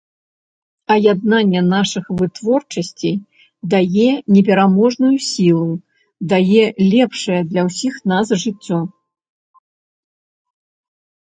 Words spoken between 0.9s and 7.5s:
А яднанне нашых вытворчасцей дае непераможную сілу, дае лепшае